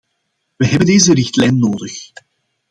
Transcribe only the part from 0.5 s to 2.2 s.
We hebben deze richtlijn nodig.